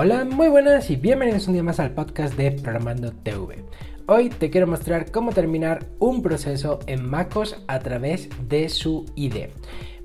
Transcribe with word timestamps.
Hola, 0.00 0.24
muy 0.24 0.46
buenas 0.46 0.90
y 0.90 0.94
bienvenidos 0.94 1.48
un 1.48 1.54
día 1.54 1.64
más 1.64 1.80
al 1.80 1.90
podcast 1.90 2.36
de 2.36 2.52
Programando 2.52 3.10
TV. 3.10 3.64
Hoy 4.06 4.28
te 4.28 4.48
quiero 4.48 4.68
mostrar 4.68 5.10
cómo 5.10 5.32
terminar 5.32 5.86
un 5.98 6.22
proceso 6.22 6.78
en 6.86 7.04
MacOS 7.04 7.56
a 7.66 7.80
través 7.80 8.28
de 8.48 8.68
su 8.68 9.06
IDE. 9.16 9.50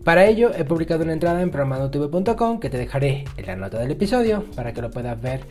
Para 0.04 0.26
ello 0.26 0.50
he 0.58 0.66
publicado 0.66 1.04
una 1.04 1.14
entrada 1.14 1.44
en 1.44 1.52
programandotv.com 1.52 2.60
que 2.60 2.72
te 2.72 2.80
dejaré 2.80 3.26
en 3.38 3.46
la 3.46 3.56
nota 3.56 3.78
del 3.78 3.92
episodio 3.92 4.46
para 4.56 4.74
que 4.74 4.82
lo 4.82 4.90
puedas 4.90 5.22
ver 5.22 5.42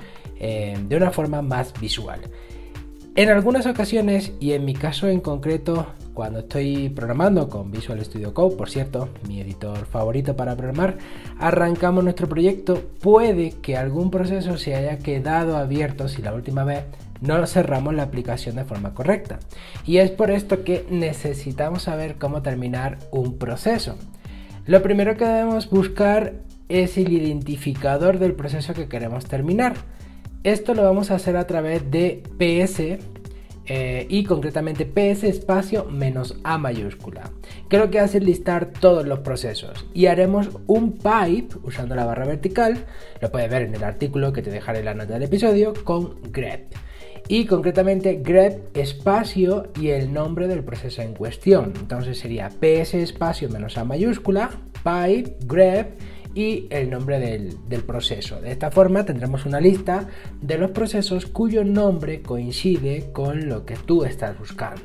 eh, 0.41 0.77
de 0.89 0.97
una 0.97 1.13
forma 1.13 1.41
más 1.41 1.73
visual. 1.81 2.21
En 3.15 3.29
algunas 3.29 3.67
ocasiones, 3.67 4.33
y 4.41 4.55
en 4.55 4.65
mi 4.65 4.75
caso 4.75 5.07
en 5.07 5.21
concreto, 5.21 5.87
cuando 6.15 6.41
estoy 6.41 6.89
programando 6.91 7.49
con 7.49 7.71
Visual 7.71 8.05
Studio 8.05 8.35
Code, 8.35 8.57
por 8.57 8.69
cierto, 8.69 9.09
mi 9.27 9.41
editor 9.41 9.87
favorito 9.87 10.37
para 10.37 10.57
programar, 10.57 10.99
arrancamos 11.39 12.05
nuestro 12.05 12.29
proyecto, 12.29 12.83
puede 13.01 13.53
que 13.63 13.77
algún 13.77 14.11
proceso 14.11 14.59
se 14.59 14.75
haya 14.75 14.99
quedado 14.99 15.57
abierto 15.57 16.09
si 16.09 16.23
la 16.23 16.35
última 16.35 16.65
vez 16.65 16.85
no 17.21 17.47
cerramos 17.47 17.95
la 17.95 18.03
aplicación 18.03 18.57
de 18.57 18.65
forma 18.65 18.95
correcta. 18.95 19.39
Y 19.87 19.99
es 19.99 20.11
por 20.11 20.31
esto 20.31 20.65
que 20.65 20.85
necesitamos 20.91 21.83
saber 21.85 22.17
cómo 22.17 22.43
terminar 22.43 22.99
un 23.11 23.39
proceso. 23.39 23.97
Lo 24.67 24.83
primero 24.83 25.17
que 25.17 25.25
debemos 25.25 25.71
buscar 25.71 26.35
es 26.69 26.99
el 26.99 27.13
identificador 27.13 28.19
del 28.19 28.35
proceso 28.35 28.75
que 28.75 28.89
queremos 28.89 29.27
terminar. 29.27 29.75
Esto 30.45 30.75
lo 30.75 30.83
vamos 30.83 31.11
a 31.11 31.15
hacer 31.15 31.37
a 31.37 31.47
través 31.47 31.91
de 31.91 32.23
PS 32.39 32.99
eh, 33.67 34.07
y 34.09 34.25
concretamente 34.25 34.87
PS 34.87 35.25
espacio 35.25 35.85
menos 35.85 36.37
A 36.43 36.59
mayúscula. 36.59 37.31
Que 37.69 37.79
lo 37.79 37.91
que 37.91 38.01
hace 38.01 38.19
es 38.19 38.25
listar 38.25 38.73
todos 38.73 39.07
los 39.07 39.21
procesos 39.21 39.87
y 39.95 40.07
haremos 40.07 40.51
un 40.67 40.93
pipe 40.93 41.57
usando 41.63 41.95
la 41.95 42.05
barra 42.05 42.27
vertical, 42.27 42.85
lo 43.21 43.31
puedes 43.31 43.51
ver 43.51 43.63
en 43.63 43.75
el 43.75 43.85
artículo 43.85 44.33
que 44.33 44.43
te 44.43 44.51
dejaré 44.51 44.81
en 44.81 44.87
la 44.87 44.95
nota 44.95 45.15
del 45.15 45.25
episodio, 45.25 45.73
con 45.85 46.21
grep. 46.33 46.73
Y 47.29 47.47
concretamente 47.47 48.17
grep 48.17 48.77
espacio 48.77 49.69
y 49.81 49.91
el 49.91 50.13
nombre 50.13 50.49
del 50.49 50.65
proceso 50.65 51.03
en 51.03 51.15
cuestión. 51.15 51.73
Entonces 51.79 52.19
sería 52.19 52.49
PS 52.49 52.95
espacio 52.95 53.49
menos 53.49 53.79
A 53.79 53.85
mayúscula, 53.85 54.51
pipe, 54.83 55.37
grep 55.47 56.01
y 56.35 56.67
el 56.71 56.91
nombre 56.91 57.19
del, 57.19 57.83
proceso. 57.85 58.41
De 58.41 58.53
esta 58.53 58.71
forma 58.71 59.05
tendremos 59.05 59.45
una 59.45 59.61
lista 59.61 60.09
de 60.41 60.59
los 60.59 60.71
procesos 60.71 61.27
cuyo 61.27 61.65
nombre 61.65 62.23
coincide 62.23 63.11
con 63.13 63.49
lo 63.49 63.65
que 63.65 63.77
tú 63.77 64.05
estás 64.05 64.39
buscando. 64.39 64.83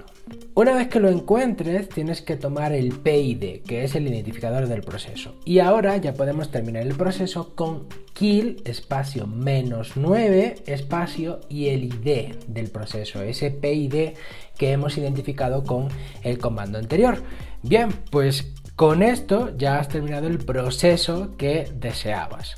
Una 0.56 0.76
vez 0.76 0.88
que 0.88 1.00
lo 1.00 1.10
encuentres, 1.10 1.88
tienes 1.88 2.22
que 2.22 2.36
tomar 2.36 2.74
el 2.74 2.90
PID, 2.90 3.62
que 3.62 3.84
es 3.84 3.96
el 3.96 4.08
identificador 4.08 4.68
del 4.68 4.82
proceso. 4.82 5.36
Y 5.46 5.60
ahora 5.60 5.96
ya 5.98 6.14
podemos 6.14 6.52
terminar 6.52 6.84
el 6.84 6.96
proceso 6.96 7.56
con 7.56 7.88
kill 8.14 8.62
espacio 8.66 9.28
menos 9.28 9.92
9 9.96 10.56
espacio 10.66 11.40
y 11.50 11.68
el 11.68 11.84
ID 11.84 12.34
del 12.48 12.70
proceso, 12.70 13.22
ese 13.22 13.52
PID 13.52 14.16
que 14.58 14.72
hemos 14.72 14.98
identificado 14.98 15.64
con 15.64 15.90
el 16.24 16.40
comando 16.40 16.80
anterior. 16.80 17.22
Bien, 17.62 17.90
pues 18.10 18.54
con 18.78 19.02
esto 19.02 19.58
ya 19.58 19.80
has 19.80 19.90
terminado 19.90 20.28
el 20.28 20.38
proceso 20.38 21.36
que 21.36 21.68
deseabas 21.74 22.58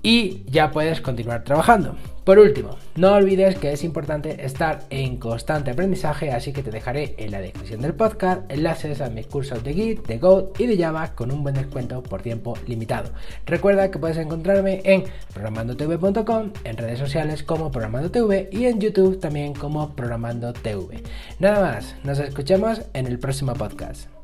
y 0.00 0.44
ya 0.46 0.70
puedes 0.70 1.00
continuar 1.00 1.42
trabajando. 1.42 1.96
Por 2.22 2.38
último, 2.38 2.76
no 2.94 3.14
olvides 3.14 3.56
que 3.56 3.72
es 3.72 3.82
importante 3.82 4.46
estar 4.46 4.84
en 4.90 5.16
constante 5.16 5.72
aprendizaje, 5.72 6.30
así 6.30 6.52
que 6.52 6.62
te 6.62 6.70
dejaré 6.70 7.16
en 7.18 7.32
la 7.32 7.40
descripción 7.40 7.80
del 7.80 7.94
podcast 7.94 8.42
enlaces 8.52 9.00
a 9.00 9.10
mis 9.10 9.26
cursos 9.26 9.64
de 9.64 9.74
Git, 9.74 10.06
de 10.06 10.18
Go 10.18 10.52
y 10.56 10.66
de 10.66 10.78
Java 10.78 11.16
con 11.16 11.32
un 11.32 11.42
buen 11.42 11.56
descuento 11.56 12.04
por 12.04 12.22
tiempo 12.22 12.56
limitado. 12.68 13.10
Recuerda 13.44 13.90
que 13.90 13.98
puedes 13.98 14.18
encontrarme 14.18 14.80
en 14.84 15.02
programandotv.com, 15.34 16.52
en 16.62 16.76
redes 16.76 17.00
sociales 17.00 17.42
como 17.42 17.72
programandotv 17.72 18.48
y 18.52 18.66
en 18.66 18.78
YouTube 18.78 19.18
también 19.18 19.54
como 19.54 19.96
programandotv. 19.96 21.02
Nada 21.40 21.60
más, 21.60 21.96
nos 22.04 22.20
escuchamos 22.20 22.82
en 22.94 23.08
el 23.08 23.18
próximo 23.18 23.54
podcast. 23.54 24.21